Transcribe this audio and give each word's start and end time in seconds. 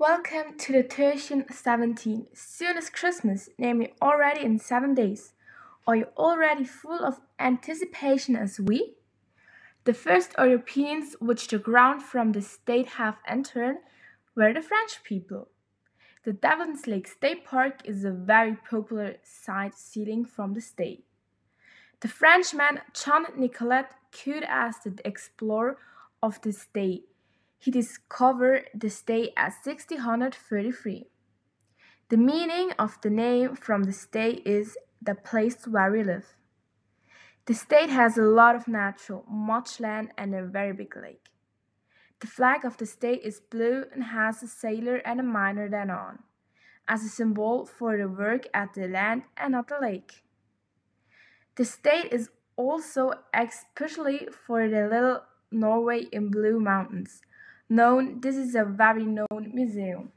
to 0.00 0.72
the 0.72 0.84
Tertian 0.84 1.52
17. 1.52 2.28
Soon 2.32 2.78
is 2.78 2.88
Christmas, 2.88 3.48
namely 3.58 3.94
already 4.00 4.44
in 4.44 4.60
seven 4.60 4.94
days. 4.94 5.32
Are 5.88 5.96
you 5.96 6.06
already 6.16 6.64
full 6.64 7.04
of 7.04 7.20
anticipation 7.40 8.36
as 8.36 8.60
we? 8.60 8.94
The 9.82 9.94
first 9.94 10.36
Europeans 10.38 11.16
which 11.20 11.48
the 11.48 11.58
ground 11.58 12.04
from 12.04 12.30
the 12.30 12.42
state 12.42 12.90
have 12.90 13.16
entered 13.26 13.78
were 14.36 14.54
the 14.54 14.62
French 14.62 15.02
people. 15.02 15.48
The 16.24 16.32
Devil's 16.32 16.86
Lake 16.86 17.08
State 17.08 17.44
Park 17.44 17.80
is 17.84 18.04
a 18.04 18.12
very 18.12 18.54
popular 18.54 19.16
sightseeing 19.24 20.26
from 20.26 20.54
the 20.54 20.60
state. 20.60 21.06
The 22.00 22.08
Frenchman 22.08 22.82
John 22.94 23.26
Nicolet 23.36 23.86
could 24.12 24.44
as 24.48 24.76
the 24.84 24.94
explorer 25.04 25.76
of 26.22 26.40
the 26.42 26.52
state 26.52 27.08
he 27.58 27.70
discovered 27.70 28.70
the 28.74 28.88
state 28.88 29.32
at 29.36 29.52
1633. 29.64 31.06
The 32.08 32.16
meaning 32.16 32.72
of 32.78 32.98
the 33.02 33.10
name 33.10 33.56
from 33.56 33.82
the 33.82 33.92
state 33.92 34.42
is 34.46 34.78
the 35.02 35.14
place 35.14 35.66
where 35.66 35.90
we 35.90 36.02
live. 36.02 36.36
The 37.46 37.54
state 37.54 37.90
has 37.90 38.16
a 38.16 38.22
lot 38.22 38.54
of 38.54 38.68
natural, 38.68 39.24
much 39.28 39.80
land, 39.80 40.12
and 40.16 40.34
a 40.34 40.44
very 40.44 40.72
big 40.72 40.94
lake. 40.96 41.30
The 42.20 42.26
flag 42.26 42.64
of 42.64 42.76
the 42.76 42.86
state 42.86 43.22
is 43.22 43.40
blue 43.40 43.84
and 43.92 44.04
has 44.04 44.42
a 44.42 44.48
sailor 44.48 44.96
and 44.96 45.20
a 45.20 45.22
miner 45.22 45.68
then 45.68 45.90
on, 45.90 46.20
as 46.86 47.04
a 47.04 47.08
symbol 47.08 47.64
for 47.64 47.96
the 47.96 48.08
work 48.08 48.46
at 48.52 48.74
the 48.74 48.88
land 48.88 49.22
and 49.36 49.52
not 49.52 49.68
the 49.68 49.78
lake. 49.80 50.24
The 51.56 51.64
state 51.64 52.12
is 52.12 52.30
also 52.56 53.12
especially 53.32 54.28
for 54.46 54.68
the 54.68 54.88
little 54.88 55.22
Norway 55.50 56.06
in 56.12 56.30
Blue 56.30 56.60
Mounds, 56.60 57.20
known 57.68 58.20
this 58.20 58.36
is 58.36 58.54
a 58.54 58.64
very 58.64 59.04
known 59.04 59.50
museum. 59.54 60.12